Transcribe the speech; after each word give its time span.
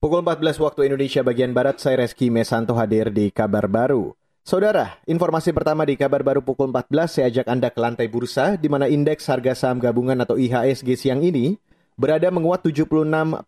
Pukul 0.00 0.24
14 0.24 0.56
waktu 0.64 0.88
Indonesia 0.88 1.20
bagian 1.20 1.52
Barat, 1.52 1.76
saya 1.76 2.00
Reski 2.00 2.32
Mesanto 2.32 2.72
hadir 2.72 3.12
di 3.12 3.28
Kabar 3.28 3.68
Baru. 3.68 4.16
Saudara, 4.40 4.96
informasi 5.04 5.52
pertama 5.52 5.84
di 5.84 5.92
Kabar 5.92 6.24
Baru 6.24 6.40
pukul 6.40 6.72
14 6.72 7.20
saya 7.20 7.28
ajak 7.28 7.44
Anda 7.44 7.68
ke 7.68 7.76
lantai 7.84 8.08
bursa 8.08 8.56
di 8.56 8.72
mana 8.72 8.88
indeks 8.88 9.28
harga 9.28 9.52
saham 9.52 9.76
gabungan 9.76 10.16
atau 10.24 10.40
IHSG 10.40 10.96
siang 10.96 11.20
ini 11.20 11.60
berada 12.00 12.32
menguat 12.32 12.64
76 12.64 12.88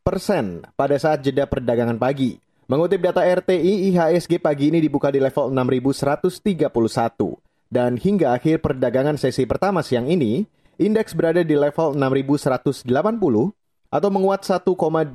persen 0.04 0.68
pada 0.76 1.00
saat 1.00 1.24
jeda 1.24 1.48
perdagangan 1.48 1.96
pagi. 1.96 2.36
Mengutip 2.68 3.00
data 3.00 3.24
RTI, 3.24 3.88
IHSG 3.88 4.36
pagi 4.36 4.68
ini 4.68 4.84
dibuka 4.84 5.08
di 5.08 5.24
level 5.24 5.56
6131 5.56 6.68
dan 7.72 7.96
hingga 7.96 8.36
akhir 8.36 8.60
perdagangan 8.60 9.16
sesi 9.16 9.48
pertama 9.48 9.80
siang 9.80 10.04
ini, 10.04 10.44
indeks 10.76 11.16
berada 11.16 11.40
di 11.40 11.56
level 11.56 11.96
6180 11.96 12.84
atau 13.92 14.08
menguat 14.08 14.40
1,25 14.48 15.12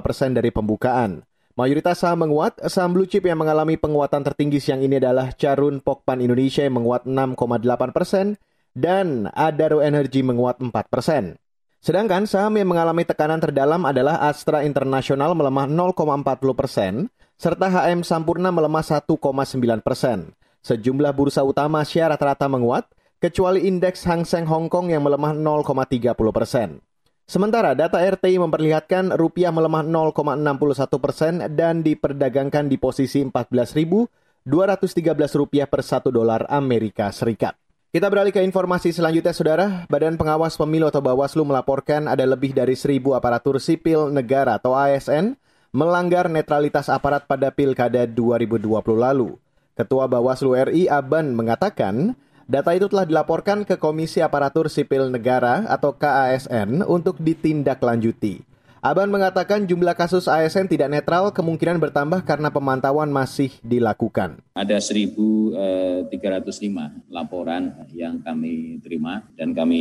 persen 0.00 0.32
dari 0.32 0.48
pembukaan. 0.48 1.20
Mayoritas 1.54 2.02
saham 2.02 2.26
menguat, 2.26 2.58
saham 2.66 2.96
blue 2.96 3.06
chip 3.06 3.22
yang 3.28 3.38
mengalami 3.38 3.78
penguatan 3.78 4.26
tertinggi 4.26 4.58
siang 4.58 4.82
ini 4.82 4.98
adalah 4.98 5.30
Carun 5.36 5.78
Pokpan 5.78 6.18
Indonesia 6.18 6.66
yang 6.66 6.82
menguat 6.82 7.06
6,8 7.06 7.94
persen 7.94 8.40
dan 8.74 9.30
Adaro 9.30 9.78
Energy 9.78 10.26
menguat 10.26 10.58
4 10.58 10.72
persen. 10.90 11.38
Sedangkan 11.78 12.24
saham 12.24 12.58
yang 12.58 12.74
mengalami 12.74 13.04
tekanan 13.04 13.38
terdalam 13.38 13.84
adalah 13.84 14.24
Astra 14.24 14.64
International 14.64 15.36
melemah 15.36 15.68
0,40 15.68 16.56
persen, 16.56 17.12
serta 17.36 17.68
HM 17.70 18.02
Sampurna 18.02 18.48
melemah 18.50 18.82
1,9 18.82 19.04
persen. 19.84 20.32
Sejumlah 20.64 21.12
bursa 21.12 21.44
utama 21.44 21.84
Asia 21.84 22.08
rata-rata 22.08 22.48
menguat, 22.48 22.88
kecuali 23.20 23.68
indeks 23.68 24.08
Hang 24.08 24.24
Seng 24.24 24.48
Hong 24.48 24.72
Kong 24.72 24.90
yang 24.90 25.04
melemah 25.04 25.36
0,30 25.36 26.16
persen. 26.32 26.80
Sementara 27.24 27.72
data 27.72 27.96
RTI 27.96 28.36
memperlihatkan 28.36 29.16
rupiah 29.16 29.48
melemah 29.48 29.80
0,61 29.80 31.00
persen 31.00 31.40
dan 31.56 31.80
diperdagangkan 31.80 32.68
di 32.68 32.76
posisi 32.76 33.24
14.213 33.24 34.44
rupiah 35.40 35.64
per 35.64 35.80
satu 35.80 36.12
dolar 36.12 36.44
Amerika 36.52 37.08
Serikat. 37.08 37.56
Kita 37.94 38.12
beralih 38.12 38.28
ke 38.28 38.44
informasi 38.44 38.92
selanjutnya, 38.92 39.32
Saudara. 39.32 39.66
Badan 39.88 40.20
Pengawas 40.20 40.60
Pemilu 40.60 40.84
atau 40.90 41.00
Bawaslu 41.00 41.48
melaporkan 41.48 42.12
ada 42.12 42.28
lebih 42.28 42.52
dari 42.52 42.76
seribu 42.76 43.16
aparatur 43.16 43.56
sipil 43.56 44.12
negara 44.12 44.60
atau 44.60 44.76
ASN 44.76 45.32
melanggar 45.72 46.28
netralitas 46.28 46.92
aparat 46.92 47.24
pada 47.24 47.48
Pilkada 47.48 48.04
2020 48.04 48.68
lalu. 49.00 49.40
Ketua 49.72 50.04
Bawaslu 50.12 50.52
RI 50.68 50.92
Aban 50.92 51.32
mengatakan 51.32 52.12
Data 52.44 52.76
itu 52.76 52.92
telah 52.92 53.08
dilaporkan 53.08 53.64
ke 53.64 53.80
Komisi 53.80 54.20
Aparatur 54.20 54.68
Sipil 54.68 55.08
Negara 55.08 55.64
atau 55.64 55.96
KASN 55.96 56.84
untuk 56.84 57.16
ditindaklanjuti. 57.16 58.53
Aban 58.84 59.08
mengatakan 59.08 59.64
jumlah 59.64 59.96
kasus 59.96 60.28
ASN 60.28 60.68
tidak 60.68 60.92
netral 60.92 61.32
kemungkinan 61.32 61.80
bertambah 61.80 62.20
karena 62.20 62.52
pemantauan 62.52 63.08
masih 63.08 63.48
dilakukan. 63.64 64.44
Ada 64.52 64.76
1.305 64.76 65.16
eh, 65.56 66.88
laporan 67.08 67.88
yang 67.96 68.20
kami 68.20 68.84
terima 68.84 69.24
dan 69.40 69.56
kami 69.56 69.80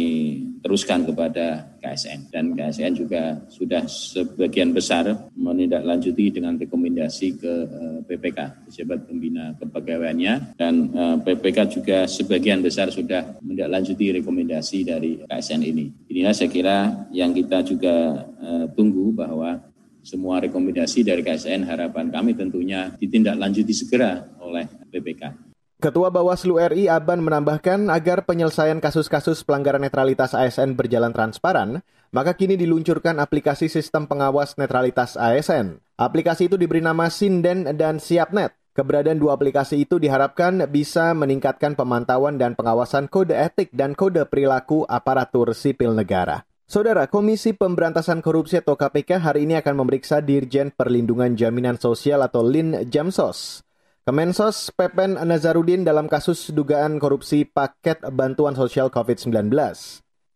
teruskan 0.64 1.04
kepada 1.04 1.76
KSN. 1.84 2.32
Dan 2.32 2.56
KSN 2.56 2.96
juga 2.96 3.44
sudah 3.52 3.84
sebagian 3.92 4.72
besar 4.72 5.12
menindaklanjuti 5.36 6.40
dengan 6.40 6.56
rekomendasi 6.56 7.28
ke 7.44 7.54
eh, 7.68 8.00
PPK, 8.08 8.72
Pejabat 8.72 9.04
Pembina 9.04 9.52
Kepegawaiannya. 9.60 10.56
Dan 10.56 10.96
eh, 10.96 11.18
PPK 11.28 11.76
juga 11.76 12.08
sebagian 12.08 12.64
besar 12.64 12.88
sudah 12.88 13.36
menindaklanjuti 13.44 14.24
rekomendasi 14.24 14.88
dari 14.88 15.20
KSN 15.28 15.60
ini. 15.60 15.92
Inilah 16.08 16.32
saya 16.32 16.48
kira 16.48 16.78
yang 17.12 17.36
kita 17.36 17.68
juga 17.68 18.32
tunggu 18.74 18.94
menunggu 18.94 19.12
bahwa 19.20 19.60
semua 20.04 20.40
rekomendasi 20.40 21.04
dari 21.04 21.24
KSN 21.24 21.68
harapan 21.68 22.12
kami 22.12 22.36
tentunya 22.36 22.92
ditindaklanjuti 23.00 23.74
segera 23.76 24.32
oleh 24.40 24.68
BPK. 24.92 25.52
Ketua 25.84 26.08
Bawaslu 26.08 26.56
RI 26.64 26.88
Aban 26.88 27.20
menambahkan 27.20 27.92
agar 27.92 28.24
penyelesaian 28.24 28.80
kasus-kasus 28.80 29.44
pelanggaran 29.44 29.84
netralitas 29.84 30.32
ASN 30.32 30.80
berjalan 30.80 31.12
transparan, 31.12 31.84
maka 32.16 32.32
kini 32.40 32.56
diluncurkan 32.56 33.20
aplikasi 33.20 33.68
sistem 33.68 34.08
pengawas 34.08 34.56
netralitas 34.56 35.20
ASN. 35.20 35.84
Aplikasi 36.00 36.48
itu 36.48 36.56
diberi 36.56 36.80
nama 36.80 37.12
Sinden 37.12 37.68
dan 37.76 38.00
Siapnet. 38.00 38.56
Keberadaan 38.74 39.20
dua 39.20 39.36
aplikasi 39.36 39.84
itu 39.84 40.00
diharapkan 40.00 40.66
bisa 40.72 41.12
meningkatkan 41.12 41.76
pemantauan 41.76 42.40
dan 42.40 42.56
pengawasan 42.56 43.12
kode 43.12 43.36
etik 43.36 43.70
dan 43.76 43.92
kode 43.92 44.24
perilaku 44.32 44.88
aparatur 44.88 45.52
sipil 45.52 45.92
negara. 45.94 46.48
Saudara, 46.74 47.06
Komisi 47.06 47.54
Pemberantasan 47.54 48.26
Korupsi 48.26 48.58
atau 48.58 48.74
KPK 48.74 49.22
hari 49.22 49.46
ini 49.46 49.54
akan 49.62 49.86
memeriksa 49.86 50.26
Dirjen 50.26 50.74
Perlindungan 50.74 51.38
Jaminan 51.38 51.78
Sosial 51.78 52.26
atau 52.26 52.42
LIN 52.42 52.90
Jamsos. 52.90 53.62
Kemensos 54.02 54.74
Pepen 54.74 55.22
Nazarudin 55.22 55.86
dalam 55.86 56.10
kasus 56.10 56.50
dugaan 56.50 56.98
korupsi 56.98 57.46
paket 57.46 58.02
bantuan 58.18 58.58
sosial 58.58 58.90
COVID-19. 58.90 59.54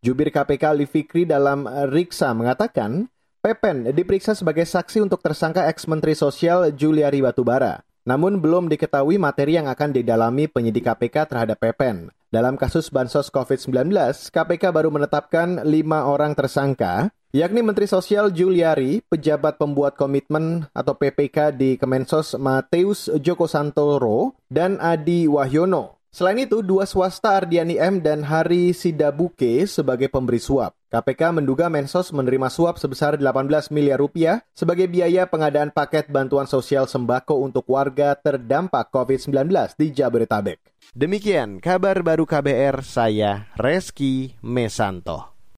Jubir 0.06 0.30
KPK 0.30 0.78
Ali 0.78 0.86
Fikri 0.86 1.26
dalam 1.26 1.66
Riksa 1.66 2.38
mengatakan, 2.38 3.10
Pepen 3.42 3.90
diperiksa 3.90 4.38
sebagai 4.38 4.70
saksi 4.70 5.02
untuk 5.02 5.26
tersangka 5.26 5.66
ex-menteri 5.66 6.14
sosial 6.14 6.70
Juliari 6.70 7.18
Batubara. 7.18 7.82
Namun 8.06 8.38
belum 8.38 8.70
diketahui 8.70 9.18
materi 9.18 9.58
yang 9.58 9.66
akan 9.74 9.90
didalami 9.90 10.46
penyidik 10.46 10.86
KPK 10.86 11.34
terhadap 11.34 11.58
Pepen. 11.58 12.14
Dalam 12.28 12.60
kasus 12.60 12.92
bansos 12.92 13.32
COVID-19, 13.32 13.88
KPK 14.36 14.76
baru 14.76 14.92
menetapkan 14.92 15.64
lima 15.64 16.12
orang 16.12 16.36
tersangka, 16.36 17.08
yakni 17.32 17.64
Menteri 17.64 17.88
Sosial 17.88 18.36
Juliari, 18.36 19.00
pejabat 19.00 19.56
pembuat 19.56 19.96
komitmen 19.96 20.68
atau 20.76 20.92
PPK 20.92 21.56
di 21.56 21.80
Kemensos 21.80 22.36
Mateus 22.36 23.08
Joko 23.24 23.48
Santoro, 23.48 24.36
dan 24.52 24.76
Adi 24.84 25.24
Wahyono. 25.24 26.04
Selain 26.12 26.36
itu, 26.36 26.60
dua 26.60 26.84
swasta 26.84 27.40
Ardiani 27.40 27.80
M 27.80 28.04
dan 28.04 28.28
Hari 28.28 28.76
Sidabuke 28.76 29.64
sebagai 29.64 30.12
pemberi 30.12 30.44
suap. 30.44 30.76
KPK 30.88 31.36
menduga 31.36 31.68
Mensos 31.68 32.16
menerima 32.16 32.48
suap 32.48 32.80
sebesar 32.80 33.20
18 33.20 33.76
miliar 33.76 34.00
rupiah 34.00 34.40
sebagai 34.56 34.88
biaya 34.88 35.28
pengadaan 35.28 35.68
paket 35.68 36.08
bantuan 36.08 36.48
sosial 36.48 36.88
sembako 36.88 37.44
untuk 37.44 37.68
warga 37.68 38.16
terdampak 38.16 38.88
COVID-19 38.96 39.52
di 39.76 39.92
Jabodetabek. 39.92 40.64
Demikian 40.96 41.60
kabar 41.60 42.00
baru 42.00 42.24
KBR, 42.24 42.88
saya 42.88 43.52
Reski 43.60 44.40
Mesanto. 44.40 45.37